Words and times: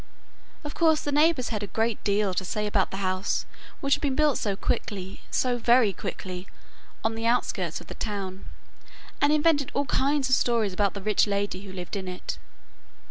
Of 0.63 0.73
course 0.73 1.01
the 1.03 1.11
neighbours 1.11 1.49
had 1.49 1.61
a 1.61 1.67
great 1.67 2.03
deal 2.03 2.33
to 2.33 2.43
say 2.43 2.65
about 2.65 2.89
the 2.89 3.05
house 3.05 3.45
which 3.81 3.93
had 3.93 4.01
been 4.01 4.15
built 4.15 4.39
so 4.39 4.55
quickly 4.55 5.21
so 5.29 5.59
very 5.59 5.93
quickly 5.93 6.47
on 7.03 7.13
the 7.13 7.27
outskirts 7.27 7.79
of 7.81 7.85
the 7.85 7.93
town, 7.93 8.45
and 9.21 9.31
invented 9.31 9.69
all 9.75 9.85
kinds 9.85 10.27
of 10.27 10.33
stories 10.33 10.73
about 10.73 10.95
the 10.95 11.03
rich 11.03 11.27
lady 11.27 11.61
who 11.67 11.71
lived 11.71 11.95
in 11.95 12.07
it. 12.07 12.39